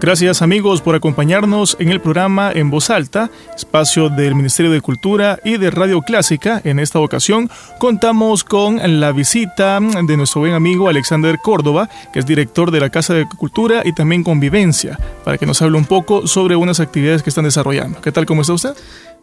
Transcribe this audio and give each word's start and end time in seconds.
Gracias 0.00 0.40
amigos 0.40 0.80
por 0.80 0.94
acompañarnos 0.94 1.76
en 1.78 1.90
el 1.90 2.00
programa 2.00 2.50
En 2.52 2.70
Voz 2.70 2.88
Alta, 2.88 3.30
espacio 3.54 4.08
del 4.08 4.34
Ministerio 4.34 4.72
de 4.72 4.80
Cultura 4.80 5.38
y 5.44 5.58
de 5.58 5.70
Radio 5.70 6.00
Clásica. 6.00 6.58
En 6.64 6.78
esta 6.78 7.00
ocasión 7.00 7.50
contamos 7.78 8.42
con 8.42 8.80
la 8.98 9.12
visita 9.12 9.78
de 9.78 10.16
nuestro 10.16 10.40
buen 10.40 10.54
amigo 10.54 10.88
Alexander 10.88 11.38
Córdoba, 11.38 11.90
que 12.14 12.20
es 12.20 12.24
director 12.24 12.70
de 12.70 12.80
la 12.80 12.88
Casa 12.88 13.12
de 13.12 13.26
Cultura 13.26 13.82
y 13.84 13.92
también 13.92 14.24
Convivencia, 14.24 14.98
para 15.22 15.36
que 15.36 15.44
nos 15.44 15.60
hable 15.60 15.76
un 15.76 15.84
poco 15.84 16.26
sobre 16.26 16.56
unas 16.56 16.80
actividades 16.80 17.22
que 17.22 17.28
están 17.28 17.44
desarrollando. 17.44 18.00
¿Qué 18.00 18.10
tal? 18.10 18.24
¿Cómo 18.24 18.40
está 18.40 18.54
usted? 18.54 18.72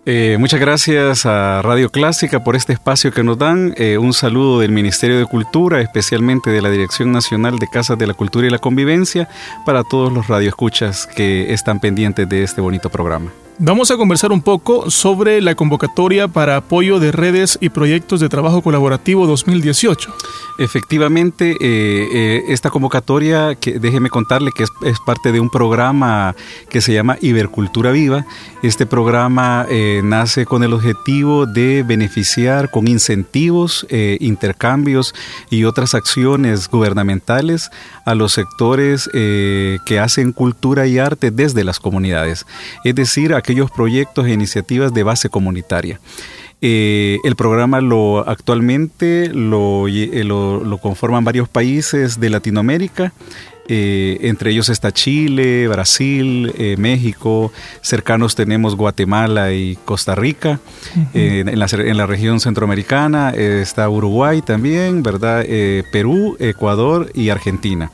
Eh, 0.09 0.38
muchas 0.39 0.61
gracias 0.61 1.25
a 1.25 1.61
Radio 1.61 1.89
Clásica 1.91 2.41
por 2.41 2.55
este 2.55 2.72
espacio 2.72 3.11
que 3.11 3.25
nos 3.25 3.38
dan. 3.38 3.73
Eh, 3.75 3.97
un 3.97 4.13
saludo 4.13 4.61
del 4.61 4.72
Ministerio 4.72 5.19
de 5.19 5.25
Cultura, 5.25 5.81
especialmente 5.81 6.50
de 6.50 6.61
la 6.61 6.69
Dirección 6.69 7.11
Nacional 7.11 7.59
de 7.59 7.67
Casas 7.67 7.97
de 7.97 8.08
la 8.08 8.13
Cultura 8.13 8.47
y 8.47 8.50
la 8.50 8.58
Convivencia, 8.58 9.28
para 9.66 9.83
todos 9.83 10.13
los 10.13 10.30
radioescuchas 10.30 11.08
que 11.08 11.52
están 11.52 11.81
pendientes 11.81 12.30
de 12.30 12.41
este 12.41 12.61
bonito 12.61 12.89
programa. 12.89 13.33
Vamos 13.59 13.89
a 13.89 13.97
conversar 13.97 14.31
un 14.31 14.44
poco 14.44 14.91
sobre 14.91 15.41
la 15.41 15.55
convocatoria 15.55 16.27
para 16.27 16.58
apoyo 16.58 17.00
de 17.00 17.11
redes 17.11 17.58
y 17.59 17.69
proyectos 17.69 18.19
de 18.19 18.30
trabajo 18.30 18.61
colaborativo 18.61 19.25
2018. 19.25 20.13
Efectivamente, 20.59 21.52
eh, 21.59 22.08
eh, 22.13 22.44
esta 22.50 22.69
convocatoria, 22.69 23.55
que 23.55 23.80
déjeme 23.80 24.11
contarle 24.11 24.52
que 24.52 24.63
es, 24.63 25.00
parte 25.08 25.31
de 25.31 25.39
un 25.39 25.50
programa 25.50 26.35
que 26.69 26.81
se 26.81 26.94
llama 26.94 27.17
Ibercultura 27.19 27.91
Viva. 27.91 28.28
Este 28.61 28.85
programa 28.85 29.66
eh, 29.69 30.02
nace 30.03 30.45
con 30.45 30.63
el 30.63 30.73
objetivo 30.73 31.47
de 31.47 31.81
beneficiar 31.81 32.69
con 32.69 32.88
incentivos, 32.88 33.88
intercambios 34.19 35.16
y 35.50 35.63
otras 35.63 35.95
acciones 35.95 36.68
gubernamentales 36.68 37.72
a 38.06 38.16
los 38.16 38.34
sectores 38.34 39.09
que 39.12 40.00
hacen 40.01 40.31
cultura 40.31 40.88
y 40.88 41.00
arte 41.00 41.31
desde 41.31 41.63
las 41.63 41.79
comunidades. 41.79 42.45
Es 42.84 42.95
decir, 42.95 43.34
a 43.34 43.41
aquellos 43.47 43.72
proyectos 43.72 44.28
e 44.28 44.34
iniciativas 44.34 44.94
de 44.94 45.03
base 45.03 45.30
comunitaria. 45.30 46.02
Eh, 46.59 47.19
el 47.24 47.38
programa 47.38 47.80
lo 47.80 48.28
actualmente 48.28 49.30
lo, 49.34 49.88
eh, 49.88 50.25
lo, 50.25 50.78
conforman 50.81 51.24
varios 51.24 51.47
países 51.47 52.19
de 52.19 52.30
Latinoamérica. 52.30 53.13
Eh, 53.67 54.17
entre 54.22 54.51
ellos 54.51 54.69
está 54.69 54.91
Chile, 54.91 55.67
Brasil, 55.67 56.53
México, 56.78 57.51
cercanos 57.81 58.35
tenemos 58.35 58.75
Guatemala 58.75 59.53
y 59.53 59.78
Costa 59.85 60.16
Rica, 60.16 60.59
en, 61.13 61.59
la, 61.59 61.67
en, 61.72 61.97
la, 61.97 62.06
región 62.06 62.39
centroamericana 62.39 63.31
está 63.31 63.89
Uruguay 63.89 64.41
también, 64.41 65.03
¿verdad? 65.03 65.45
Perú, 65.91 66.38
Ecuador 66.39 67.11
y 67.13 67.29
Argentina. 67.29 67.91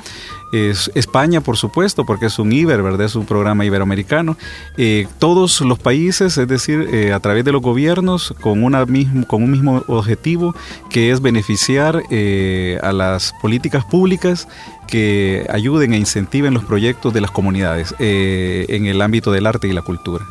Es 0.53 0.91
España, 0.93 1.41
por 1.41 1.57
supuesto, 1.57 2.05
porque 2.05 2.27
es 2.27 2.37
un 2.37 2.53
IBER, 2.53 2.83
¿verdad? 2.83 3.07
Es 3.07 3.15
un 3.15 3.25
programa 3.25 3.65
iberoamericano. 3.65 4.37
Eh, 4.77 5.07
todos 5.17 5.59
los 5.61 5.79
países, 5.79 6.37
es 6.37 6.47
decir, 6.47 6.87
eh, 6.93 7.11
a 7.11 7.19
través 7.19 7.43
de 7.43 7.51
los 7.51 7.63
gobiernos, 7.63 8.35
con, 8.39 8.63
una 8.63 8.85
con 9.25 9.41
un 9.41 9.49
mismo 9.49 9.83
objetivo, 9.87 10.53
que 10.91 11.09
es 11.09 11.21
beneficiar 11.23 12.03
eh, 12.11 12.77
a 12.83 12.93
las 12.93 13.33
políticas 13.41 13.83
públicas 13.83 14.47
que 14.93 15.47
ayuden 15.49 15.95
e 15.95 15.97
incentiven 15.97 16.53
los 16.53 16.65
proyectos 16.65 17.15
de 17.15 17.21
las 17.21 17.31
comunidades 17.31 17.95
en 17.97 18.85
el 18.85 19.01
ámbito 19.01 19.31
del 19.31 19.47
arte 19.47 19.67
y 19.67 19.73
la 19.73 19.81
cultura. 19.81 20.23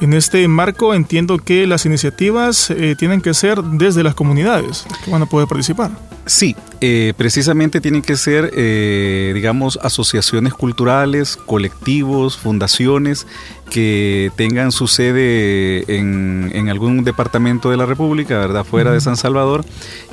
En 0.00 0.12
este 0.12 0.46
marco 0.48 0.94
entiendo 0.94 1.38
que 1.38 1.66
las 1.66 1.84
iniciativas 1.86 2.72
tienen 2.98 3.20
que 3.20 3.34
ser 3.34 3.62
desde 3.62 4.02
las 4.02 4.14
comunidades 4.14 4.86
que 5.04 5.10
van 5.10 5.22
a 5.22 5.26
poder 5.26 5.48
participar. 5.48 5.90
Sí, 6.28 6.54
eh, 6.82 7.14
precisamente 7.16 7.80
tienen 7.80 8.02
que 8.02 8.14
ser, 8.18 8.50
eh, 8.54 9.32
digamos, 9.34 9.78
asociaciones 9.82 10.52
culturales, 10.52 11.38
colectivos, 11.38 12.36
fundaciones 12.36 13.26
que 13.70 14.30
tengan 14.36 14.70
su 14.70 14.88
sede 14.88 15.84
en, 15.96 16.68
algún 16.68 17.02
departamento 17.02 17.70
de 17.70 17.78
la 17.78 17.86
República, 17.86 18.38
¿verdad? 18.38 18.64
Fuera 18.64 18.92
de 18.92 19.00
San 19.00 19.16
Salvador, 19.16 19.64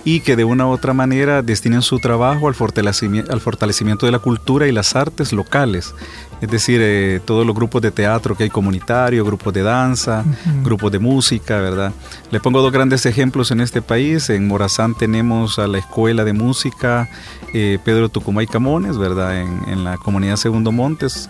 y 0.06 0.22
que 0.22 0.38
de 0.38 0.46
una 0.46 0.66
u 0.66 0.69
otra 0.69 0.94
manera 0.94 1.41
destinen 1.41 1.81
su 1.81 2.00
trabajo 2.00 2.47
al 2.47 2.56
fortalecimiento, 2.56 3.34
al 3.34 3.41
fortalecimiento 3.41 4.06
de 4.06 4.13
la 4.13 4.19
cultura 4.19 4.67
y 4.67 4.72
las 4.72 4.96
artes 4.96 5.34
locales. 5.34 5.94
Es 6.41 6.50
decir, 6.50 6.79
eh, 6.84 7.22
todos 7.23 7.46
los 7.46 7.56
grupos 7.56 7.81
de 7.81 7.91
teatro 7.91 8.35
que 8.35 8.44
hay 8.44 8.50
comunitario, 8.50 9.23
grupos 9.23 9.53
de 9.53 9.63
danza, 9.63 10.23
grupos 10.63 10.91
de 10.91 11.00
música, 11.00 11.59
¿verdad? 11.59 11.94
Le 12.29 12.40
pongo 12.40 12.62
dos 12.62 12.72
grandes 12.72 13.06
ejemplos 13.06 13.51
en 13.51 13.62
este 13.62 13.81
país. 13.81 14.29
En 14.29 14.47
Morazán 14.47 14.96
tenemos 14.96 15.59
a 15.59 15.68
la 15.68 15.78
Escuela 15.78 16.25
de 16.25 16.34
Música 16.34 17.09
eh, 17.53 17.79
Pedro 17.85 18.09
Tucumay 18.09 18.47
Camones, 18.47 18.97
¿verdad? 18.97 19.40
En, 19.40 19.84
la 19.84 19.97
comunidad 19.97 20.35
Segundo 20.35 20.72
Montes. 20.72 21.29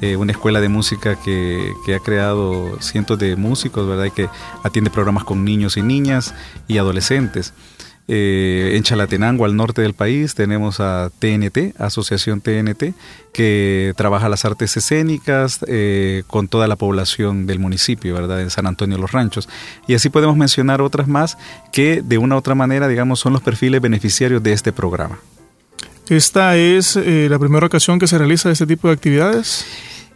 Eh, 0.00 0.16
una 0.16 0.32
escuela 0.32 0.60
de 0.60 0.68
música 0.68 1.16
que, 1.16 1.72
que, 1.86 1.94
ha 1.94 2.00
creado 2.00 2.80
cientos 2.80 3.18
de 3.18 3.34
músicos, 3.34 3.88
¿verdad? 3.88 4.04
Y 4.04 4.10
que 4.10 4.28
atiende 4.62 4.90
programas 4.90 5.24
con 5.24 5.44
niños 5.44 5.76
y 5.76 5.82
niñas 5.82 6.34
y 6.68 6.78
adolescentes. 6.78 7.54
Eh, 8.08 8.72
en 8.74 8.84
Chalatenango, 8.84 9.44
al 9.44 9.56
norte 9.56 9.82
del 9.82 9.94
país, 9.94 10.34
tenemos 10.34 10.78
a 10.78 11.10
TNT, 11.18 11.74
Asociación 11.78 12.40
TNT, 12.40 12.94
que 13.32 13.92
trabaja 13.96 14.28
las 14.28 14.44
artes 14.44 14.76
escénicas 14.76 15.60
eh, 15.66 16.22
con 16.28 16.46
toda 16.46 16.68
la 16.68 16.76
población 16.76 17.46
del 17.46 17.58
municipio, 17.58 18.14
¿verdad? 18.14 18.42
En 18.42 18.50
San 18.50 18.66
Antonio 18.66 18.96
los 18.96 19.10
Ranchos. 19.10 19.48
Y 19.88 19.94
así 19.94 20.08
podemos 20.08 20.36
mencionar 20.36 20.80
otras 20.80 21.08
más 21.08 21.36
que 21.72 22.00
de 22.02 22.18
una 22.18 22.36
u 22.36 22.38
otra 22.38 22.54
manera, 22.54 22.86
digamos, 22.86 23.18
son 23.18 23.32
los 23.32 23.42
perfiles 23.42 23.80
beneficiarios 23.80 24.42
de 24.42 24.52
este 24.52 24.72
programa. 24.72 25.18
¿Esta 26.08 26.56
es 26.56 26.94
eh, 26.94 27.26
la 27.28 27.40
primera 27.40 27.66
ocasión 27.66 27.98
que 27.98 28.06
se 28.06 28.16
realiza 28.16 28.50
este 28.52 28.66
tipo 28.66 28.86
de 28.86 28.94
actividades? 28.94 29.66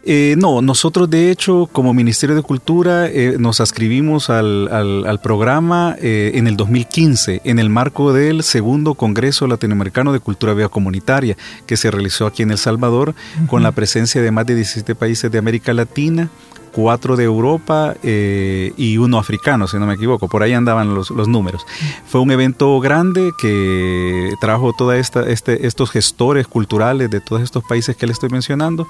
Eh, 0.03 0.35
no, 0.39 0.63
nosotros 0.63 1.11
de 1.11 1.31
hecho 1.31 1.69
como 1.71 1.93
Ministerio 1.93 2.35
de 2.35 2.43
Cultura 2.43 3.07
eh, 3.07 3.37
nos 3.39 3.61
ascribimos 3.61 4.31
al, 4.31 5.21
programa 5.23 5.95
eh, 6.01 6.33
en 6.37 6.47
el 6.47 6.57
2015 6.57 7.43
en 7.45 7.59
el 7.59 7.69
marco 7.69 8.15
del 8.15 8.43
segundo 8.43 8.95
Congreso 8.95 9.47
Latinoamericano 9.47 10.15
de 10.15 10.21
Cultura 10.21 10.55
Viva 10.55 10.71
Comunitaria 10.71 11.37
que 11.67 11.77
se 11.77 11.91
realizó 11.91 12.25
aquí 12.25 12.43
en 12.43 12.51
El 12.51 12.57
Salvador 12.57 13.15
con 13.47 13.63
la 13.63 13.73
presencia 13.73 14.23
de 14.23 14.31
más 14.31 14.47
de 14.47 14.55
17 14.55 14.95
países 14.95 15.31
de 15.31 15.37
América 15.37 15.75
Latina 15.75 16.31
cuatro 16.73 17.17
de 17.17 17.25
Europa 17.25 17.95
eh, 18.03 18.73
y 18.77 18.97
uno 18.99 19.19
africano, 19.19 19.67
si 19.67 19.79
no 19.79 19.87
me 19.87 19.95
equivoco. 19.95 20.29
Por 20.29 20.43
ahí 20.43 20.53
andaban 20.53 20.95
los, 20.95 21.11
números. 21.11 21.67
Fue 22.07 22.21
un 22.21 22.31
evento 22.31 22.81
grande 22.81 23.31
que 23.39 24.33
trajo 24.41 24.73
todos 24.73 24.95
este, 24.95 25.67
estos 25.67 25.91
gestores 25.91 26.47
culturales 26.47 27.11
de 27.11 27.21
todos 27.21 27.43
estos 27.43 27.65
países 27.65 27.97
que 27.97 28.07
le 28.07 28.13
estoy 28.13 28.31
mencionando 28.31 28.87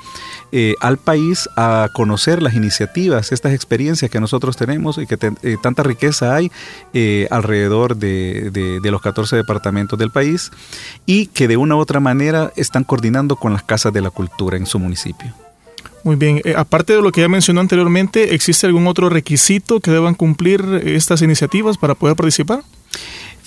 eh, 0.53 0.75
al 0.81 0.97
país 0.97 1.49
a 1.57 1.89
conocer 1.93 2.43
las 2.43 2.55
iniciativas, 2.55 3.33
estas 3.33 3.53
experiencias 3.53 4.11
que 4.11 4.21
nosotros 4.21 4.57
tenemos 4.57 4.99
y 4.99 5.07
que 5.07 5.19
eh, 5.43 5.57
tanta 5.63 5.83
riqueza 5.83 6.35
hay 6.35 6.51
alrededor 7.31 7.97
de, 7.97 8.51
de 8.51 8.91
los 8.91 9.01
14 9.01 9.37
departamentos 9.37 9.99
del 9.99 10.11
país 10.11 10.51
y 11.07 11.27
que 11.27 11.49
de 11.49 11.57
una 11.57 11.77
u 11.77 11.79
otra 11.79 12.01
manera 12.01 12.53
están 12.57 12.85
coordinando 12.85 13.37
con 13.37 13.53
las 13.53 13.63
casas 13.63 13.93
de 13.93 14.01
la 14.01 14.11
cultura 14.11 14.57
en 14.57 14.67
su 14.67 14.79
municipio. 14.79 15.33
Muy 16.03 16.17
bien, 16.17 16.41
eh, 16.45 16.55
aparte 16.57 16.95
de 16.95 17.03
lo 17.03 17.13
que 17.13 17.21
ya 17.21 17.29
mencionó 17.29 17.61
anteriormente, 17.61 18.35
¿existe 18.35 18.67
algún 18.67 18.87
otro 18.87 19.11
requisito 19.11 19.81
que 19.81 19.91
deban 19.91 20.15
cumplir 20.15 20.63
estas 20.85 21.21
iniciativas 21.21 21.77
para 21.77 21.95
poder 21.95 22.17
participar? 22.17 22.63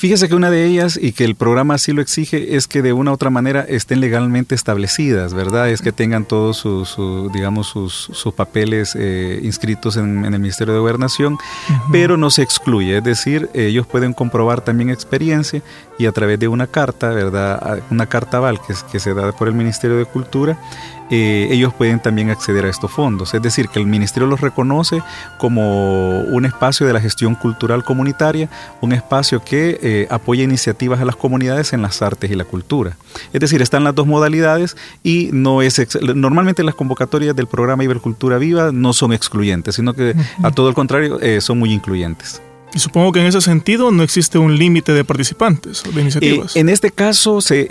Fíjese 0.04 0.28
que 0.28 0.36
una 0.36 0.50
de 0.50 0.66
ellas, 0.66 1.00
y 1.02 1.14
que 1.14 1.24
el 1.24 1.36
programa 1.36 1.76
así 1.76 1.94
lo 1.94 2.02
exige, 2.02 2.58
es 2.58 2.68
que 2.68 2.82
de 2.82 2.92
una 2.92 3.12
u 3.12 3.14
otra 3.14 3.30
manera 3.30 3.62
estén 3.62 4.02
legalmente 4.02 4.54
establecidas, 4.54 5.34
¿verdad? 5.34 5.70
Es 5.70 5.82
que 5.82 5.94
tengan 5.94 6.26
todos 6.26 6.58
sus, 6.58 6.98
digamos, 7.32 7.68
sus, 7.68 8.34
papeles 8.36 8.98
eh, 9.00 9.40
inscritos 9.44 9.96
en, 9.96 10.26
el 10.26 10.40
Ministerio 10.40 10.74
de 10.74 10.82
Gobernación, 10.82 11.38
pero 11.90 12.18
no 12.18 12.32
se 12.32 12.42
excluye, 12.42 12.98
es 12.98 13.04
decir, 13.06 13.50
ellos 13.54 13.88
pueden 13.88 14.12
comprobar 14.12 14.60
también 14.60 14.90
experiencia 14.90 15.62
y 15.98 16.06
a 16.06 16.12
través 16.12 16.38
de 16.38 16.50
una 16.50 16.68
carta, 16.68 17.08
¿verdad? 17.12 17.82
Una 17.90 18.06
carta 18.06 18.40
aval 18.40 18.60
que, 18.60 18.74
que 18.92 19.00
se 19.00 19.14
da 19.14 19.32
por 19.32 19.48
el 19.48 19.54
Ministerio 19.54 19.96
de 19.96 20.04
Cultura, 20.04 20.60
eh, 21.16 21.50
ellos 21.52 21.72
pueden 21.76 22.00
también 22.00 22.32
acceder 22.32 22.66
a 22.66 22.70
estos 22.70 22.92
fondos. 22.92 23.36
Es 23.36 23.42
decir, 23.44 23.70
que 23.70 23.80
el 23.80 23.86
ministerio 23.86 24.28
los 24.28 24.42
reconoce 24.42 25.04
como 25.38 26.22
un 26.22 26.46
espacio 26.46 26.88
de 26.88 26.94
la 26.94 27.00
gestión 27.00 27.36
cultural 27.36 27.84
comunitaria, 27.84 28.50
un 28.82 28.94
espacio 28.94 29.44
que 29.44 29.78
eh, 29.82 29.93
apoya 30.10 30.44
iniciativas 30.44 31.00
a 31.02 31.06
las 31.06 31.16
comunidades 31.16 31.74
en 31.74 31.82
las 31.82 32.02
artes 32.02 32.32
y 32.32 32.36
la 32.36 32.46
cultura. 32.46 32.98
Es 33.34 33.42
decir, 33.42 33.62
están 33.62 33.84
las 33.84 33.96
dos 33.96 34.08
modalidades 34.08 34.76
y 35.04 35.30
no 35.32 35.62
es 35.62 35.82
normalmente 36.16 36.64
las 36.64 36.76
convocatorias 36.76 37.36
del 37.36 37.48
programa 37.48 37.84
Ibercultura 37.84 38.38
Viva 38.38 38.72
no 38.72 38.94
son 38.94 39.14
excluyentes, 39.14 39.76
sino 39.76 39.94
que 39.94 40.16
a 40.42 40.52
todo 40.52 40.70
el 40.70 40.76
contrario 40.76 41.20
eh, 41.22 41.42
son 41.42 41.60
muy 41.60 41.72
incluyentes. 41.72 42.42
Y 42.74 42.80
supongo 42.80 43.12
que 43.12 43.20
en 43.20 43.28
ese 43.28 43.40
sentido 43.40 43.92
no 43.92 44.02
existe 44.02 44.40
un 44.40 44.58
límite 44.58 44.94
de 44.94 45.04
participantes 45.04 45.84
o 45.86 45.92
de 45.92 46.02
iniciativas. 46.02 46.56
Eh, 46.56 46.60
en 46.60 46.70
este 46.70 46.90
caso, 46.92 47.40
se, 47.40 47.62
eh, 47.62 47.68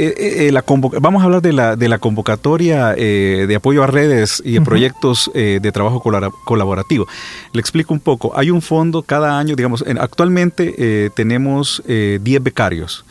eh, 0.46 0.52
la 0.52 0.64
vamos 1.00 1.22
a 1.22 1.24
hablar 1.24 1.42
de 1.42 1.52
la, 1.52 1.74
de 1.74 1.88
la 1.88 1.98
convocatoria 1.98 2.92
de 2.92 3.54
apoyo 3.54 3.82
a 3.82 3.86
redes 3.86 4.42
y 4.44 4.60
proyectos 4.60 5.30
de 5.34 5.72
trabajo 5.72 6.02
colaborativo. 6.44 7.06
Le 7.52 7.60
explico 7.60 7.92
un 7.92 8.00
poco. 8.00 8.32
Hay 8.36 8.50
un 8.50 8.62
fondo 8.62 9.02
cada 9.02 9.38
año, 9.38 9.56
digamos, 9.56 9.84
actualmente 9.98 11.10
tenemos 11.14 11.82
10 11.86 12.42
becarios. 12.42 13.04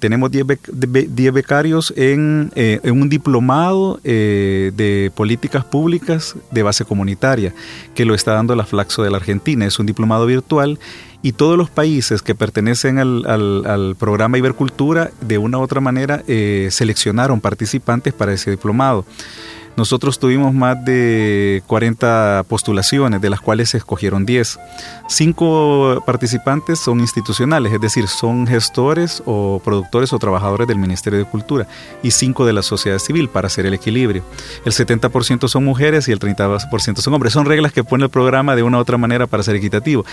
tenemos 0.00 0.30
10, 0.30 1.32
becarios 1.32 1.92
en, 1.96 2.50
en, 2.54 2.90
un 2.90 3.08
diplomado 3.08 4.00
de 4.02 5.12
políticas 5.14 5.64
públicas 5.64 6.34
de 6.50 6.62
base 6.62 6.84
comunitaria 6.84 7.54
que 7.94 8.04
lo 8.04 8.14
está 8.14 8.32
dando 8.32 8.54
la 8.54 8.64
Flaxo 8.64 9.02
de 9.02 9.10
la 9.10 9.18
Argentina. 9.18 9.66
Es 9.66 9.78
un 9.78 9.86
diplomado 9.86 10.26
virtual 10.26 10.78
y 11.22 11.32
todos 11.32 11.58
los 11.58 11.68
países 11.70 12.22
que 12.22 12.34
pertenecen 12.34 12.98
al, 12.98 13.26
al, 13.26 13.96
programa 13.98 14.38
Ibercultura 14.38 15.10
de 15.20 15.38
una 15.38 15.58
u 15.58 15.62
otra 15.62 15.80
manera 15.80 16.22
eh, 16.28 16.68
seleccionaron 16.70 17.40
participantes 17.40 18.12
para 18.12 18.32
ese 18.32 18.50
diplomado. 18.50 19.04
Nosotros 19.78 20.18
tuvimos 20.18 20.52
más 20.52 20.84
de 20.84 21.62
40 21.68 22.46
postulaciones, 22.48 23.20
de 23.20 23.30
las 23.30 23.40
cuales 23.40 23.70
se 23.70 23.76
escogieron 23.76 24.26
10. 24.26 24.58
Cinco 25.08 26.02
participantes 26.04 26.80
son 26.80 26.98
institucionales, 26.98 27.72
es 27.72 27.80
decir, 27.80 28.08
son 28.08 28.48
gestores 28.48 29.22
o 29.24 29.62
productores 29.64 30.12
o 30.12 30.18
trabajadores 30.18 30.66
del 30.66 30.78
Ministerio 30.78 31.20
de 31.20 31.26
Cultura, 31.26 31.68
y 32.02 32.10
cinco 32.10 32.44
de 32.44 32.54
la 32.54 32.62
sociedad 32.62 32.98
civil 32.98 33.28
para 33.28 33.46
hacer 33.46 33.66
el 33.66 33.74
equilibrio. 33.74 34.24
El 34.64 34.72
70% 34.72 35.46
son 35.46 35.64
mujeres 35.64 36.08
y 36.08 36.12
el 36.12 36.18
30% 36.18 36.96
son 36.96 37.14
hombres. 37.14 37.32
Son 37.32 37.46
reglas 37.46 37.72
que 37.72 37.84
pone 37.84 38.02
el 38.02 38.10
programa 38.10 38.56
de 38.56 38.64
una 38.64 38.78
u 38.78 38.80
otra 38.80 38.98
manera 38.98 39.28
para 39.28 39.44
ser 39.44 39.54
equitativo. 39.54 40.04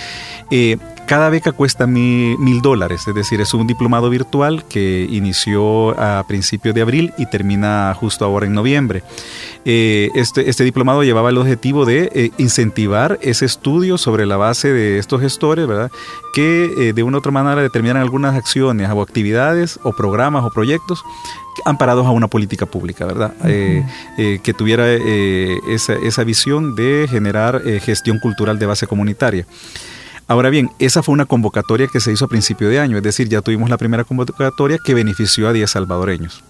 Eh, 0.51 0.77
cada 1.07 1.29
beca 1.29 1.51
cuesta 1.51 1.85
mil, 1.85 2.61
dólares, 2.61 3.07
es 3.07 3.13
decir, 3.13 3.39
es 3.39 3.53
un 3.53 3.67
diplomado 3.67 4.09
virtual 4.09 4.65
que 4.65 5.07
inició 5.09 5.99
a 5.99 6.23
principios 6.27 6.73
de 6.73 6.81
abril 6.81 7.13
y 7.17 7.27
termina 7.27 7.95
justo 7.99 8.25
ahora 8.25 8.47
en 8.47 8.53
noviembre. 8.53 9.03
Eh, 9.67 10.11
este, 10.13 10.47
este, 10.47 10.63
diplomado 10.63 11.03
llevaba 11.03 11.31
el 11.31 11.39
objetivo 11.39 11.85
de 11.85 12.11
eh, 12.13 12.29
incentivar 12.37 13.17
ese 13.23 13.45
estudio 13.45 13.97
sobre 13.97 14.27
la 14.27 14.37
base 14.37 14.71
de 14.71 14.99
estos 14.99 15.21
gestores, 15.21 15.65
¿verdad? 15.65 15.91
Que 16.35 16.71
eh, 16.77 16.93
de 16.93 17.01
una 17.01 17.17
u 17.17 17.19
otra 17.19 17.31
manera 17.31 17.63
determinan 17.63 17.97
algunas 17.97 18.35
acciones 18.35 18.87
o 18.91 19.01
actividades 19.01 19.79
o 19.81 19.91
programas 19.91 20.43
o 20.43 20.51
proyectos 20.51 21.03
amparados 21.65 22.05
a 22.05 22.11
una 22.11 22.27
política 22.27 22.67
pública, 22.67 23.05
¿verdad? 23.05 23.33
que 23.37 24.53
tuviera 24.55 24.91
esa, 24.91 25.93
esa, 25.93 26.23
visión 26.25 26.75
de 26.75 27.07
generar 27.09 27.61
gestión 27.79 28.19
cultural 28.19 28.59
de 28.59 28.65
base 28.65 28.87
comunitaria. 28.87 29.47
Ahora 30.27 30.49
bien, 30.49 30.69
esa 30.79 31.01
fue 31.01 31.13
una 31.13 31.25
convocatoria 31.25 31.87
que 31.87 32.01
se 32.01 32.11
hizo 32.11 32.25
a 32.25 32.27
principio 32.27 32.67
de 32.67 32.81
año, 32.81 32.97
es 32.97 33.03
decir, 33.03 33.29
ya 33.29 33.41
tuvimos 33.41 33.69
la 33.69 33.77
primera 33.77 34.03
convocatoria 34.03 34.77
que 34.83 34.93
benefició 34.93 35.47
a 35.47 35.53
10 35.53 35.71
salvadoreños. 35.71 36.43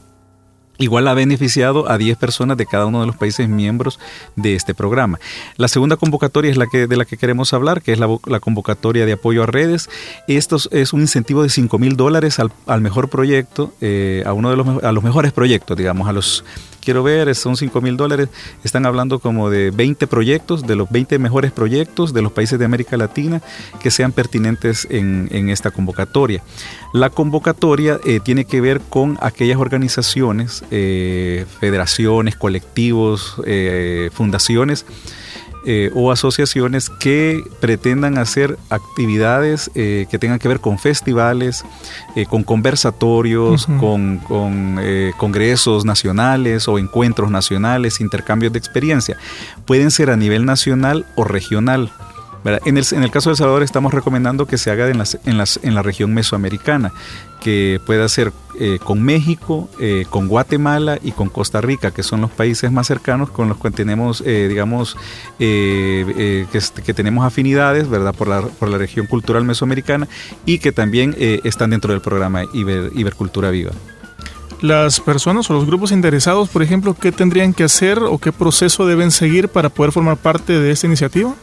Igual 0.78 1.08
ha 1.08 1.14
beneficiado 1.14 1.90
a 1.90 1.98
10 1.98 2.18
personas 2.18 2.58
de 2.58 2.66
cada 2.66 2.86
uno 2.86 3.02
de 3.02 3.08
los 3.08 3.16
países 3.16 3.48
miembros 3.48 4.00
de 4.36 4.56
este 4.56 4.74
programa. 4.74 5.20
La 5.58 5.68
segunda 5.68 5.96
convocatoria 5.96 6.52
es 6.52 6.58
la 6.58 6.68
que, 6.68 6.88
de 6.88 6.98
la 6.98 7.06
que 7.06 7.18
queremos 7.18 7.54
hablar, 7.54 7.82
que 7.82 7.94
es 7.94 8.00
la, 8.00 8.40
convocatoria 8.40 9.06
de 9.06 9.14
apoyo 9.14 9.44
a 9.44 9.46
redes. 9.46 9.90
Esto 10.28 10.58
es 10.72 10.94
un 10.94 11.02
incentivo 11.02 11.44
de 11.44 11.50
5 11.50 11.78
mil 11.78 11.96
dólares 11.96 12.40
al, 12.40 12.82
mejor 12.82 13.10
proyecto, 13.10 13.74
eh, 13.82 14.24
a 14.26 14.34
uno 14.34 14.50
de 14.50 14.58
los, 14.58 14.84
a 14.84 14.92
los 14.92 15.04
mejores 15.04 15.32
proyectos, 15.32 15.78
digamos, 15.78 16.08
a 16.08 16.14
los 16.14 16.44
quiero 16.86 17.04
ver, 17.04 17.34
son 17.36 17.58
5 17.58 17.82
mil 17.82 17.98
dólares. 17.98 18.30
Están 18.64 18.86
hablando 18.86 19.20
como 19.20 19.50
de 19.50 19.72
20 19.72 20.08
proyectos, 20.08 20.66
de 20.66 20.76
los 20.76 20.90
20 20.90 21.20
mejores 21.20 21.52
proyectos 21.52 22.14
de 22.14 22.22
los 22.22 22.32
países 22.32 22.60
de 22.60 22.66
América 22.66 22.96
Latina 22.96 23.42
que 23.82 23.92
sean 23.92 24.12
pertinentes 24.12 24.88
en, 24.90 25.50
esta 25.50 25.72
convocatoria. 25.72 26.44
La 26.94 27.10
convocatoria 27.10 28.00
eh, 28.06 28.20
tiene 28.24 28.46
que 28.46 28.62
ver 28.62 28.80
con 28.82 29.18
aquellas 29.22 29.58
organizaciones, 29.58 30.64
eh, 30.72 31.46
federaciones, 31.60 32.36
colectivos, 32.36 33.36
eh, 33.46 34.10
fundaciones 34.14 34.86
eh, 35.68 35.90
o 35.96 36.12
asociaciones 36.12 36.92
que 36.92 37.44
pretendan 37.60 38.20
hacer 38.20 38.60
actividades 38.70 39.72
eh, 39.74 40.06
que 40.12 40.20
tengan 40.20 40.38
que 40.38 40.48
ver 40.48 40.60
con 40.60 40.78
festivales, 40.78 41.66
eh, 42.16 42.28
con 42.28 42.44
conversatorios, 42.44 43.66
con, 43.80 44.22
congresos 45.18 45.84
nacionales 45.84 46.68
o 46.68 46.78
encuentros 46.78 47.32
nacionales, 47.32 48.00
intercambios 48.00 48.54
de 48.54 48.60
experiencia. 48.60 49.18
Pueden 49.66 49.90
ser 49.90 50.12
a 50.12 50.16
nivel 50.16 50.46
nacional 50.46 51.06
o 51.16 51.24
regional. 51.24 51.92
En 52.46 52.78
el, 52.78 53.10
caso 53.10 53.30
de 53.30 53.34
El 53.34 53.38
Salvador 53.38 53.64
estamos 53.64 53.92
recomendando 53.92 54.46
que 54.46 54.60
se 54.60 54.70
haga 54.70 54.88
en, 54.88 55.76
la 55.76 55.82
región 55.82 56.14
mesoamericana, 56.14 56.94
que 57.42 57.82
pueda 57.88 58.08
ser 58.08 58.34
eh, 58.60 58.78
con 58.84 59.02
México, 59.02 59.68
eh, 59.80 60.06
con 60.12 60.28
Guatemala 60.28 61.00
y 61.02 61.12
con 61.12 61.30
Costa 61.30 61.60
Rica, 61.60 61.90
que 61.90 62.04
son 62.04 62.22
los 62.22 62.30
países 62.30 62.72
más 62.72 62.86
cercanos 62.86 63.32
con 63.32 63.50
los 63.50 63.58
que 63.58 63.72
tenemos, 63.72 64.22
eh, 64.24 64.46
digamos, 64.48 64.96
que, 65.40 66.94
tenemos 66.96 67.26
afinidades, 67.26 67.90
¿verdad?, 67.90 68.14
por 68.14 68.28
la, 68.28 68.78
región 68.78 69.08
cultural 69.08 69.44
mesoamericana 69.44 70.08
y 70.46 70.60
que 70.60 70.72
también 70.72 71.16
están 71.18 71.72
dentro 71.72 71.94
del 71.94 72.02
programa 72.02 72.44
Iber, 72.54 72.92
Ibercultura 72.94 73.50
Viva. 73.50 73.72
Las 74.62 75.00
personas 75.00 75.50
o 75.50 75.54
los 75.54 75.66
grupos 75.66 75.92
interesados, 75.92 76.50
por 76.50 76.62
ejemplo, 76.62 76.94
¿qué 76.94 77.12
tendrían 77.12 77.54
que 77.54 77.64
hacer 77.64 78.00
o 78.00 78.20
qué 78.20 78.32
proceso 78.32 78.86
deben 78.86 79.10
seguir 79.10 79.50
para 79.50 79.70
poder 79.70 79.92
formar 79.92 80.18
parte 80.18 80.60
de 80.60 80.72
esta 80.72 80.86
iniciativa? 80.86 81.34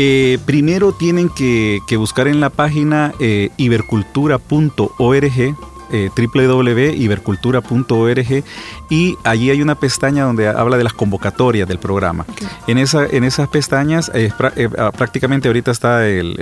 Eh, 0.00 0.38
primero 0.46 0.92
tienen 0.92 1.28
que, 1.28 1.80
buscar 1.96 2.28
en 2.28 2.38
la 2.38 2.50
página 2.50 3.14
eh, 3.18 3.50
ibercultura.org 3.56 5.56
eh, 5.90 6.10
www.ibercultura.org 6.14 8.44
y 8.90 9.16
allí 9.24 9.50
hay 9.50 9.62
una 9.62 9.74
pestaña 9.74 10.24
donde 10.24 10.46
habla 10.46 10.76
de 10.76 10.84
las 10.84 10.92
convocatorias 10.92 11.66
del 11.66 11.78
programa. 11.78 12.26
En, 12.66 12.76
esa, 12.76 13.06
en 13.06 13.24
esas 13.24 13.48
pestañas 13.48 14.10
eh, 14.12 14.30
eh, 14.56 14.68
ah, 14.76 14.92
prácticamente 14.92 15.48
ahorita 15.48 15.70
está 15.70 16.06
el, 16.06 16.34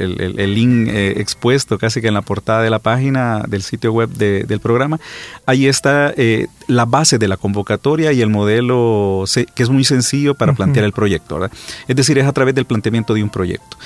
link 0.53 0.89
expuesto 0.89 1.79
casi 1.79 2.01
que 2.01 2.09
en 2.09 2.15
la 2.15 2.23
portada 2.23 2.63
de 2.63 2.71
la 2.71 2.81
página 2.81 3.45
del 3.47 3.63
sitio 3.63 3.93
web 3.93 4.11
del 4.11 4.59
programa. 4.59 4.99
Ahí 5.47 5.69
está 5.69 6.13
la 6.67 6.85
base 6.85 7.19
de 7.19 7.29
la 7.29 7.37
convocatoria 7.37 8.13
y 8.13 8.23
el 8.23 8.31
modelo 8.31 9.25
que 9.55 9.63
es 9.63 9.69
muy 9.69 9.85
sencillo 9.85 10.35
para 10.35 10.55
plantear 10.55 10.85
el 10.85 10.93
proyecto. 10.93 11.39
Es 11.89 11.97
decir, 11.97 12.19
es 12.19 12.27
a 12.27 12.33
través 12.33 12.55
del 12.55 12.65
planteamiento 12.65 13.15
de 13.15 13.23
un 13.23 13.31
proyecto. 13.31 13.77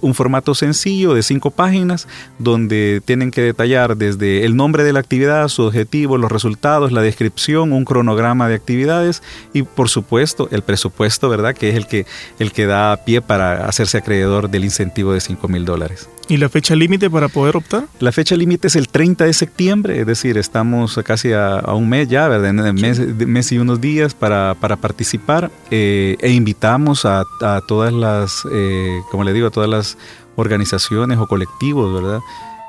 un 0.00 0.14
formato 0.14 0.54
sencillo 0.54 1.14
de 1.14 1.22
cinco 1.22 1.50
páginas 1.50 2.08
donde 2.38 3.02
tienen 3.04 3.30
que 3.30 3.42
detallar 3.42 3.96
desde 3.96 4.44
el 4.44 4.56
nombre 4.56 4.84
de 4.84 4.92
la 4.92 5.00
actividad, 5.00 5.48
su 5.48 5.62
objetivo, 5.62 6.18
los 6.18 6.30
resultados, 6.30 6.92
la 6.92 7.02
descripción, 7.02 7.72
un 7.72 7.84
cronograma 7.84 8.48
de 8.48 8.54
actividades 8.54 9.22
y 9.52 9.62
por 9.62 9.88
supuesto 9.88 10.48
el 10.50 10.62
presupuesto, 10.62 11.28
¿verdad? 11.28 11.54
Que 11.54 11.70
es 11.70 11.76
el 11.76 11.86
que, 11.86 12.06
el 12.38 12.52
que 12.52 12.66
da 12.66 12.96
pie 13.04 13.20
para 13.20 13.66
hacerse 13.66 13.98
acreedor 13.98 14.50
del 14.50 14.64
incentivo 14.64 15.12
de 15.12 15.20
5 15.20 15.48
mil 15.48 15.64
dólares. 15.64 16.08
¿Y 16.28 16.38
la 16.38 16.48
fecha 16.48 16.74
límite 16.74 17.10
para 17.10 17.28
poder 17.28 17.56
optar? 17.56 17.84
La 18.00 18.12
fecha 18.12 18.34
límite 18.36 18.68
es 18.68 18.76
el 18.76 18.88
30 18.88 19.24
de 19.26 19.32
septiembre, 19.32 20.00
es 20.00 20.06
decir, 20.06 20.38
estamos 20.38 20.98
casi 21.04 21.32
a, 21.32 21.62
un 21.74 21.88
mes 21.88 22.08
ya, 22.08 22.28
¿verdad? 22.28 22.48
En 22.48 22.74
mes, 22.74 22.98
mes, 22.98 23.52
y 23.52 23.58
unos 23.58 23.80
días 23.80 24.14
para, 24.14 24.54
para 24.58 24.76
participar 24.76 25.50
eh, 25.70 26.16
e 26.20 26.30
invitamos 26.30 27.04
a, 27.04 27.24
a 27.42 27.60
todas 27.66 27.92
las, 27.92 28.42
eh, 28.52 29.00
como 29.10 29.24
le 29.24 29.32
digo, 29.32 29.48
a 29.48 29.50
todas 29.50 29.68
las 29.68 29.98
organizaciones 30.36 31.18
o 31.18 31.26
colectivos, 31.26 32.02
¿verdad? 32.02 32.20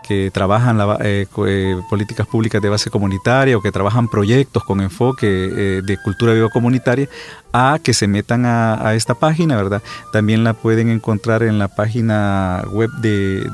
Que 0.05 0.29
trabajan 0.31 0.79
eh, 1.01 1.25
eh, 1.47 1.81
políticas 1.89 2.27
públicas 2.27 2.61
de 2.61 2.69
base 2.69 2.91
comunitaria 2.91 3.57
o 3.57 3.61
que 3.61 3.71
trabajan 3.71 4.07
proyectos 4.07 4.63
con 4.63 4.81
enfoque 4.81 5.27
eh, 5.27 5.81
de 5.83 5.97
cultura 5.97 6.33
viva 6.33 6.49
comunitaria 6.49 7.09
a 7.51 7.79
que 7.81 7.91
se 7.93 8.07
metan 8.07 8.45
a, 8.45 8.93
esta 8.93 9.15
página, 9.15 9.55
¿verdad? 9.55 9.81
También 10.11 10.43
la 10.43 10.53
pueden 10.53 10.89
encontrar 10.89 11.41
en 11.41 11.57
la 11.57 11.69
página 11.69 12.63
web 12.71 12.91
de, 13.01 13.49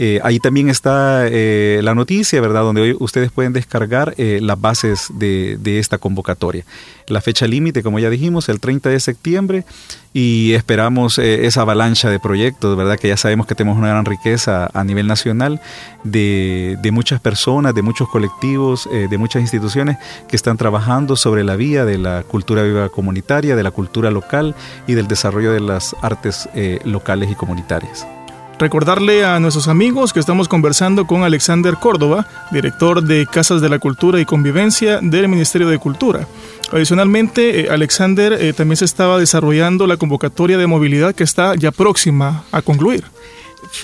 Eh, 0.00 0.20
ahí 0.22 0.38
también 0.38 0.68
está 0.68 1.26
eh, 1.26 1.80
la 1.82 1.92
noticia, 1.92 2.40
¿verdad? 2.40 2.62
Donde 2.62 2.82
hoy 2.82 2.96
ustedes 3.00 3.32
pueden 3.32 3.52
descargar 3.52 4.14
eh, 4.16 4.38
las 4.40 4.60
bases 4.60 5.08
de, 5.12 5.58
esta 5.64 5.98
convocatoria. 5.98 6.64
La 7.08 7.20
fecha 7.20 7.48
límite, 7.48 7.82
como 7.82 7.98
ya 7.98 8.08
dijimos, 8.08 8.48
el 8.48 8.60
30 8.60 8.90
de 8.90 9.00
septiembre 9.00 9.64
y 10.12 10.52
esperamos 10.52 11.18
esa 11.18 11.62
avalancha 11.62 12.10
de 12.10 12.20
proyectos, 12.20 12.76
¿verdad? 12.76 12.96
Que 12.96 13.08
ya 13.08 13.16
sabemos 13.16 13.46
que 13.46 13.54
tenemos 13.54 13.76
una 13.76 13.88
gran 13.88 14.04
riqueza 14.04 14.70
a 14.72 14.84
nivel 14.84 15.06
nacional 15.06 15.60
de, 16.04 16.78
de 16.80 16.92
muchas 16.92 17.20
personas, 17.20 17.74
de 17.74 17.82
muchos 17.82 18.08
colectivos, 18.08 18.88
de 18.90 19.18
muchas 19.18 19.42
instituciones 19.42 19.96
que 20.28 20.36
están 20.36 20.56
trabajando 20.56 21.16
sobre 21.16 21.44
la 21.44 21.56
vía 21.56 21.84
de 21.84 21.98
la 21.98 22.22
cultura 22.22 22.62
viva 22.62 22.88
comunitaria, 22.88 23.54
de 23.54 23.62
la 23.62 23.70
cultura 23.70 24.10
local 24.10 24.54
y 24.86 24.94
del 24.94 25.08
desarrollo 25.08 25.52
de 25.52 25.60
las 25.60 25.94
artes 26.02 26.48
locales 26.84 27.30
y 27.30 27.34
comunitarias. 27.34 28.06
Recordarle 28.58 29.24
a 29.24 29.38
nuestros 29.38 29.68
amigos 29.68 30.12
que 30.12 30.18
estamos 30.18 30.48
conversando 30.48 31.06
con 31.06 31.22
Alexander 31.22 31.74
Córdoba, 31.76 32.26
director 32.50 33.04
de 33.04 33.24
Casas 33.26 33.60
de 33.60 33.68
la 33.68 33.78
Cultura 33.78 34.20
y 34.20 34.24
Convivencia 34.24 34.98
del 35.00 35.28
Ministerio 35.28 35.68
de 35.68 35.78
Cultura. 35.78 36.26
Adicionalmente, 36.72 37.60
eh, 37.60 37.70
Alexander, 37.70 38.32
eh, 38.32 38.52
también 38.52 38.76
se 38.76 38.84
estaba 38.84 39.16
desarrollando 39.20 39.86
la 39.86 39.96
convocatoria 39.96 40.58
de 40.58 40.66
movilidad 40.66 41.14
que 41.14 41.22
está 41.22 41.54
ya 41.54 41.70
próxima 41.70 42.42
a 42.50 42.60
concluir. 42.60 43.04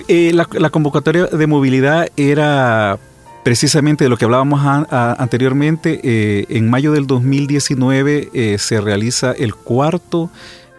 Eh, 0.09 0.33
la, 0.35 0.71
convocatoria 0.71 1.26
de 1.26 1.47
movilidad 1.47 2.09
era 2.16 2.99
precisamente 3.45 4.04
de 4.04 4.11
lo 4.11 4.16
que 4.16 4.25
hablábamos 4.25 4.61
anteriormente. 4.90 6.00
en 6.49 6.69
mayo 6.69 6.90
del 6.90 7.07
2019 7.07 8.59
se 8.59 8.81
realiza 8.81 9.33
el 9.33 9.54
cuarto 9.54 10.31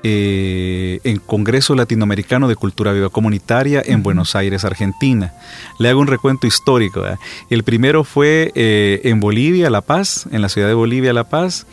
eh, 0.08 1.00
en 1.04 1.18
Congreso 1.18 1.74
Latinoamericano 1.74 2.48
de 2.48 2.56
Cultura 2.56 2.94
Viva 2.94 3.10
Comunitaria 3.10 3.82
en 3.84 4.04
Buenos 4.04 4.36
Aires, 4.36 4.64
Argentina. 4.64 5.34
Le 5.80 5.90
hago 5.90 6.00
un 6.00 6.06
recuento 6.06 6.46
histórico. 6.46 7.04
El 7.50 7.64
primero 7.64 8.04
fue 8.04 8.52
eh, 8.54 9.02
en 9.06 9.20
Bolivia, 9.20 9.72
La 9.72 9.82
Paz, 9.82 10.28
en 10.32 10.44
la 10.44 10.50
ciudad 10.50 10.68
de 10.68 10.76
Bolivia, 10.76 11.12
La 11.12 11.24
Paz. 11.24 11.66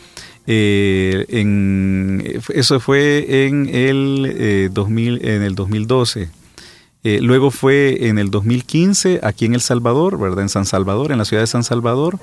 Eh, 0.47 1.27
eso 2.55 2.79
fue 2.79 3.45
en 3.45 3.69
el, 3.69 4.71
2000, 4.73 5.25
en 5.27 5.43
el 5.43 5.53
2012. 5.53 6.29
luego 7.03 7.51
fue 7.51 8.07
en 8.07 8.17
el 8.17 8.31
2015 8.31 9.19
aquí 9.21 9.45
en 9.45 9.53
El 9.53 9.61
Salvador, 9.61 10.17
¿verdad? 10.17 10.41
En 10.41 10.49
San 10.49 10.65
Salvador, 10.65 11.11
en 11.11 11.19
la 11.19 11.25
ciudad 11.25 11.43
de 11.43 11.47
San 11.47 11.63
Salvador. 11.63 12.17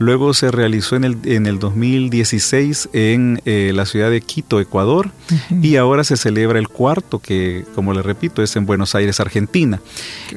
Luego 0.00 0.32
se 0.32 0.50
realizó 0.50 0.96
en 0.96 1.04
el, 1.04 1.18
en 1.26 1.46
el 1.46 1.58
2016 1.58 2.88
en 2.94 3.42
eh, 3.44 3.72
la 3.74 3.84
ciudad 3.84 4.10
de 4.10 4.22
Quito, 4.22 4.58
Ecuador, 4.58 5.10
y 5.50 5.76
ahora 5.76 6.04
se 6.04 6.16
celebra 6.16 6.58
el 6.58 6.68
cuarto, 6.68 7.18
que 7.18 7.66
como 7.74 7.92
le 7.92 8.00
repito, 8.00 8.42
es 8.42 8.56
en 8.56 8.64
Buenos 8.64 8.94
Aires, 8.94 9.20
Argentina. 9.20 9.78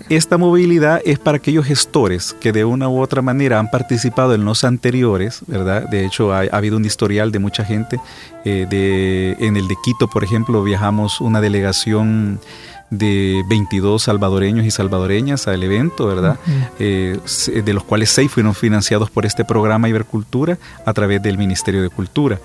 Esta 0.09 0.37
movilidad 0.37 1.01
es 1.05 1.17
para 1.17 1.37
aquellos 1.37 1.65
gestores 1.65 2.35
que 2.41 2.51
de 2.51 2.65
una 2.65 2.89
u 2.89 2.99
otra 2.99 3.21
manera 3.21 3.57
han 3.57 3.71
participado 3.71 4.35
en 4.35 4.43
los 4.43 4.65
anteriores, 4.65 5.39
¿verdad? 5.47 5.87
De 5.87 6.05
hecho, 6.05 6.33
ha, 6.33 6.41
habido 6.41 6.75
un 6.75 6.83
historial 6.83 7.31
de 7.31 7.39
mucha 7.39 7.63
gente. 7.63 8.01
Eh, 8.43 8.67
de, 8.69 9.37
en 9.39 9.55
el 9.55 9.69
de 9.69 9.75
Quito, 9.85 10.09
por 10.09 10.25
ejemplo, 10.25 10.61
viajamos 10.61 11.21
una 11.21 11.39
delegación 11.39 12.41
de 12.89 13.43
22 13.47 14.03
salvadoreños 14.03 14.65
y 14.65 14.71
salvadoreñas 14.71 15.47
al 15.47 15.63
evento, 15.63 16.07
¿verdad? 16.07 16.37
Eh, 16.79 17.19
de 17.63 17.73
los 17.73 17.83
cuales 17.83 18.09
seis 18.09 18.31
fueron 18.31 18.53
financiados 18.53 19.09
por 19.09 19.25
este 19.25 19.43
programa 19.45 19.89
Ibercultura 19.89 20.57
a 20.85 20.93
través 20.93 21.21
del 21.21 21.37
Ministerio 21.37 21.81
de 21.81 21.89
Cultura. 21.89 22.39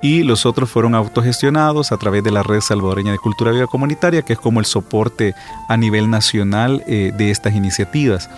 Y 0.00 0.22
los 0.22 0.46
otros 0.46 0.70
fueron 0.70 0.94
autogestionados 0.94 1.90
a 1.90 1.96
través 1.96 2.22
de 2.22 2.30
la 2.30 2.44
Red 2.44 2.60
Salvadoreña 2.60 3.10
de 3.10 3.18
Cultura 3.18 3.50
Viva 3.50 3.66
Comunitaria, 3.66 4.22
que 4.22 4.34
es 4.34 4.38
como 4.38 4.60
el 4.60 4.66
soporte 4.66 5.34
a 5.68 5.76
nivel 5.76 6.08
nacional 6.08 6.84
eh, 6.86 7.12
de 7.16 7.30
estas 7.30 7.54
iniciativas. 7.54 8.30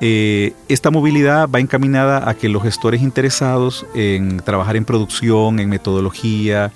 Eh, 0.00 0.54
esta 0.68 0.90
movilidad 0.90 1.48
va 1.48 1.60
encaminada 1.60 2.28
a 2.28 2.34
que 2.34 2.48
los 2.48 2.62
gestores 2.62 3.02
interesados 3.02 3.86
en 3.94 4.38
trabajar 4.38 4.76
en 4.76 4.84
producción, 4.84 5.60
en 5.60 5.68
metodología, 5.68 6.72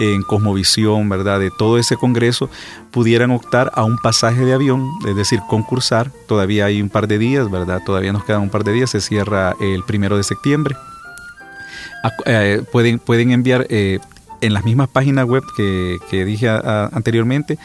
en 0.00 0.22
Cosmovisión, 0.22 1.08
¿verdad? 1.08 1.38
De 1.38 1.50
todo 1.50 1.78
ese 1.78 1.96
congreso, 1.96 2.50
pudieran 2.90 3.30
optar 3.30 3.70
a 3.74 3.84
un 3.84 3.98
pasaje 3.98 4.44
de 4.44 4.54
avión, 4.54 4.88
es 5.06 5.14
decir, 5.16 5.40
concursar. 5.48 6.10
Todavía 6.26 6.66
hay 6.66 6.80
un 6.80 6.88
par 6.88 7.08
de 7.08 7.18
días, 7.18 7.50
¿verdad? 7.50 7.82
Todavía 7.84 8.12
nos 8.12 8.24
quedan 8.24 8.42
un 8.42 8.50
par 8.50 8.64
de 8.64 8.72
días, 8.72 8.90
se 8.90 9.00
cierra 9.00 9.54
el 9.60 9.82
primero 9.84 10.16
de 10.16 10.24
septiembre. 10.24 10.76
Eh, 12.26 12.62
pueden, 12.72 12.98
pueden 12.98 13.30
enviar 13.30 13.66
eh, 13.68 14.00
en 14.40 14.54
las 14.54 14.64
mismas 14.64 14.88
páginas 14.88 15.24
web 15.26 15.44
que, 15.56 16.24
dije 16.24 16.48
anteriormente, 16.48 17.58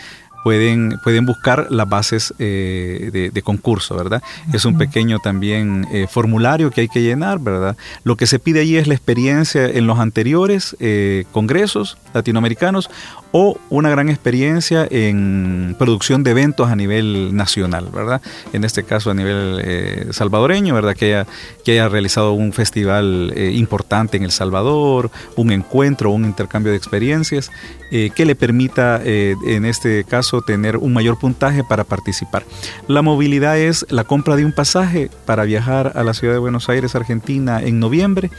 pueden, 0.44 1.00
pueden 1.04 1.26
buscar 1.26 1.68
las 1.70 1.88
bases 1.88 2.34
eh, 2.40 3.30
de, 3.34 3.42
concurso, 3.42 3.96
¿verdad? 3.96 4.22
Es 4.52 4.66
un 4.66 4.78
pequeño 4.78 5.20
también 5.20 5.88
eh, 5.92 6.08
formulario 6.10 6.72
que 6.72 6.82
hay 6.82 6.90
que 6.90 7.02
llenar, 7.02 7.40
¿verdad? 7.40 7.78
Lo 8.04 8.18
que 8.18 8.28
se 8.28 8.40
pide 8.40 8.62
allí 8.62 8.78
es 8.78 8.88
la 8.88 8.94
experiencia 8.94 9.66
en 9.66 9.88
los 9.88 10.00
anteriores 10.00 10.76
eh, 10.80 11.26
congresos 11.32 11.98
latinoamericanos 12.14 12.90
o 13.32 13.58
una 13.70 13.90
gran 13.90 14.10
experiencia 14.10 14.88
en 14.90 15.76
producción 15.78 16.24
de 16.24 16.32
eventos 16.32 16.70
a 16.70 16.76
nivel 16.76 17.36
nacional, 17.36 17.90
¿verdad? 17.94 18.22
En 18.54 18.64
este 18.64 18.84
caso 18.84 19.12
a 19.12 19.14
nivel 19.14 20.12
salvadoreño, 20.12 20.74
¿verdad? 20.74 20.96
Que 20.96 21.06
haya, 21.06 21.28
que 21.64 21.74
haya 21.74 21.90
realizado 21.90 22.34
un 22.34 22.54
festival 22.54 23.34
importante 23.38 24.18
en 24.18 24.24
El 24.24 24.32
Salvador, 24.32 25.12
un 25.36 25.52
encuentro, 25.52 26.10
un 26.12 26.26
intercambio 26.26 26.72
de 26.72 26.78
experiencias 26.78 27.52
que 27.90 28.26
le 28.26 28.36
permita, 28.36 29.02
en 29.04 29.66
este 29.66 30.04
caso, 30.04 30.37
tener 30.42 30.78
un 30.78 30.94
mayor 30.94 31.18
puntaje 31.20 31.64
para 31.64 31.84
participar. 31.84 32.44
La 32.88 33.02
movilidad 33.02 33.58
es 33.58 33.86
la 33.90 34.04
compra 34.04 34.36
de 34.36 34.46
un 34.46 34.52
pasaje 34.52 35.10
para 35.26 35.44
viajar 35.44 35.94
a 35.96 36.04
la 36.04 36.14
ciudad 36.14 36.34
de 36.34 36.40
Buenos 36.40 36.70
Aires, 36.70 36.96
Argentina, 36.96 37.62
en 37.62 37.80
noviembre 37.80 38.30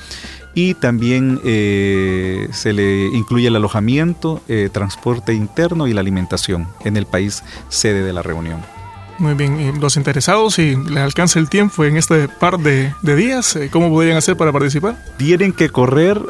y 0.54 0.74
también 0.74 1.40
eh, 1.44 2.48
se 2.52 2.72
le 2.72 3.06
incluye 3.06 3.48
el 3.48 3.56
alojamiento, 3.56 4.42
eh, 4.48 4.70
transporte 4.72 5.32
interno 5.32 5.86
y 5.86 5.92
la 5.92 6.00
alimentación 6.00 6.66
en 6.84 6.96
el 6.96 7.06
país 7.06 7.44
sede 7.68 8.02
de 8.02 8.12
la 8.12 8.22
reunión. 8.22 8.77
Muy 9.18 9.34
bien, 9.34 9.80
los 9.80 9.96
interesados, 9.96 10.54
si 10.54 10.76
les 10.76 10.98
alcanza 10.98 11.40
el 11.40 11.48
tiempo 11.48 11.84
en 11.84 11.96
este 11.96 12.28
par 12.28 12.58
de, 12.58 12.92
días, 13.02 13.56
eh, 13.56 13.68
¿cómo 13.68 13.90
podrían 13.90 14.16
hacer 14.16 14.36
para 14.36 14.52
participar? 14.52 14.96
Tienen 15.16 15.52
que 15.52 15.70
correr 15.70 16.20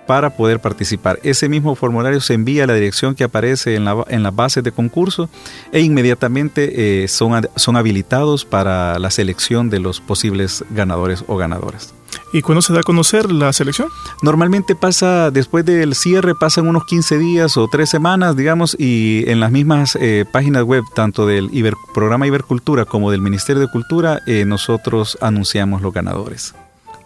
para 0.09 0.37
poder 0.37 0.59
participar. 0.59 1.21
Ese 1.23 1.49
mismo 1.49 1.76
formulario 1.76 2.21
se 2.21 2.35
envía 2.35 2.64
a 2.64 2.66
la 2.66 2.75
dirección 2.75 3.14
que 3.14 3.23
aparece 3.23 3.76
en 3.76 3.85
la, 3.85 4.04
en 4.09 4.25
las 4.25 4.35
bases 4.35 4.64
de 4.64 4.73
concurso 4.73 5.30
e 5.71 5.82
inmediatamente 5.82 7.04
eh, 7.04 7.09
son, 7.09 7.49
son 7.54 7.76
habilitados 7.76 8.44
para 8.44 8.99
la 8.99 9.12
selección 9.12 9.71
de 9.71 9.78
los 9.78 10.00
posibles 10.00 10.64
ganadores 10.71 11.23
o 11.28 11.37
ganadoras. 11.37 11.94
¿Y 12.33 12.42
cuándo 12.42 12.62
se 12.62 12.73
da 12.73 12.81
a 12.81 12.83
conocer 12.83 13.31
la 13.31 13.52
selección? 13.52 13.88
Normalmente 14.23 14.75
pasa, 14.75 15.31
después 15.31 15.64
del 15.64 15.95
cierre, 15.95 16.35
pasan 16.35 16.66
unos 16.66 16.85
15 16.85 17.19
días 17.19 17.57
o 17.57 17.69
3 17.69 17.88
semanas, 17.88 18.37
digamos, 18.37 18.76
y 18.78 19.25
en 19.28 19.40
las 19.40 19.50
mismas 19.50 19.97
eh, 20.00 20.25
páginas 20.31 20.64
web, 20.64 20.85
tanto 20.95 21.26
del 21.26 21.50
programa 21.95 22.26
Ibercultura 22.26 22.85
como 22.85 23.11
del 23.11 23.21
Ministerio 23.21 23.61
de 23.61 23.69
Cultura, 23.69 24.21
eh, 24.26 24.45
nosotros 24.45 25.19
anunciamos 25.21 25.83
los 25.83 25.92
ganadores. 25.92 26.54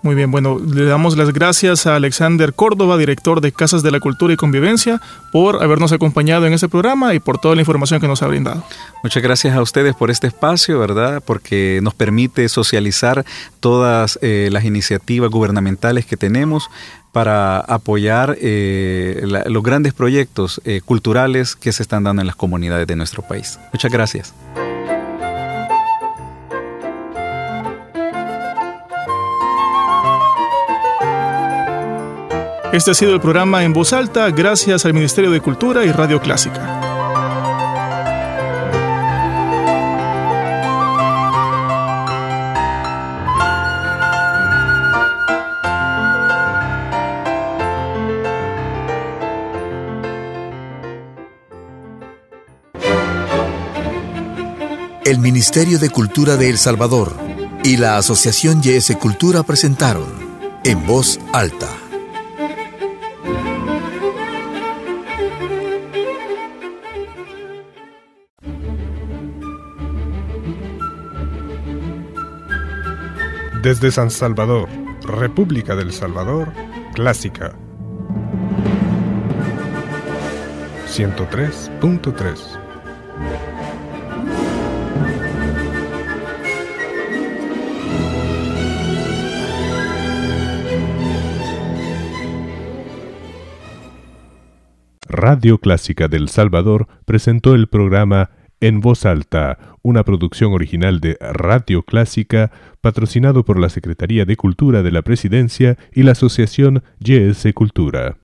Muy 0.06 0.14
bien, 0.14 0.30
bueno, 0.30 0.60
le 0.60 0.84
damos 0.84 1.16
las 1.16 1.32
gracias 1.32 1.84
a 1.88 1.96
Alexander 1.96 2.54
Córdoba, 2.54 2.96
director 2.96 3.40
de 3.40 3.50
Casas 3.50 3.82
de 3.82 3.90
la 3.90 3.98
Cultura 3.98 4.32
y 4.32 4.36
Convivencia, 4.36 5.00
por 5.32 5.64
habernos 5.64 5.90
acompañado 5.90 6.46
en 6.46 6.52
este 6.52 6.68
programa 6.68 7.12
y 7.12 7.18
por 7.18 7.38
toda 7.38 7.56
la 7.56 7.62
información 7.62 8.00
que 8.00 8.06
nos 8.06 8.22
ha 8.22 8.28
brindado. 8.28 8.62
Muchas 9.02 9.20
gracias 9.20 9.56
a 9.56 9.60
ustedes 9.60 9.96
por 9.96 10.12
este 10.12 10.28
espacio, 10.28 10.78
¿verdad? 10.78 11.20
Porque 11.26 11.80
nos 11.82 11.92
permite 11.92 12.48
socializar 12.48 13.24
todas 13.58 14.16
eh, 14.22 14.48
las 14.52 14.64
iniciativas 14.64 15.28
gubernamentales 15.28 16.06
que 16.06 16.16
tenemos 16.16 16.70
para 17.10 17.58
apoyar 17.58 18.38
eh, 18.40 19.24
los 19.46 19.62
grandes 19.64 19.92
proyectos 19.92 20.60
eh, 20.64 20.82
culturales 20.84 21.56
que 21.56 21.72
se 21.72 21.82
están 21.82 22.04
dando 22.04 22.22
en 22.22 22.28
las 22.28 22.36
comunidades 22.36 22.86
de 22.86 22.94
nuestro 22.94 23.22
país. 23.22 23.58
Muchas 23.72 23.90
gracias. 23.90 24.32
Este 32.76 32.90
ha 32.90 32.94
sido 32.94 33.14
el 33.14 33.22
programa 33.22 33.64
En 33.64 33.72
Voz 33.72 33.94
Alta, 33.94 34.28
gracias 34.30 34.84
al 34.84 34.92
Ministerio 34.92 35.30
de 35.30 35.40
Cultura 35.40 35.86
y 35.86 35.92
Radio 35.92 36.20
Clásica. 36.20 36.82
El 55.06 55.18
Ministerio 55.20 55.78
de 55.78 55.88
Cultura 55.88 56.36
de 56.36 56.50
El 56.50 56.58
Salvador 56.58 57.16
y 57.64 57.78
la 57.78 57.96
Asociación 57.96 58.60
YS 58.62 58.94
Cultura 59.00 59.44
presentaron 59.44 60.04
En 60.62 60.86
Voz 60.86 61.18
Alta 61.32 61.75
Desde 73.66 73.90
San 73.90 74.12
Salvador, 74.12 74.68
República 75.02 75.74
del 75.74 75.90
Salvador, 75.90 76.52
Clásica. 76.94 77.52
103.3 80.86 82.60
Radio 95.08 95.58
Clásica 95.58 96.06
del 96.06 96.28
Salvador 96.28 96.86
presentó 97.04 97.56
el 97.56 97.66
programa 97.68 98.30
en 98.60 98.80
voz 98.80 99.04
alta, 99.04 99.58
una 99.82 100.04
producción 100.04 100.52
original 100.52 101.00
de 101.00 101.18
Radio 101.20 101.82
Clásica, 101.82 102.50
patrocinado 102.80 103.44
por 103.44 103.58
la 103.58 103.68
Secretaría 103.68 104.24
de 104.24 104.36
Cultura 104.36 104.82
de 104.82 104.92
la 104.92 105.02
Presidencia 105.02 105.76
y 105.92 106.04
la 106.04 106.12
Asociación 106.12 106.82
YS 107.00 107.52
Cultura. 107.54 108.14